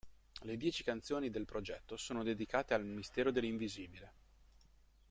Le 0.45 0.57
dieci 0.57 0.83
canzoni 0.83 1.29
del 1.29 1.45
progetto 1.45 1.95
sono 1.95 2.23
dedicate 2.23 2.73
al 2.73 2.83
mistero 2.83 3.29
dell’Invisibile. 3.31 4.13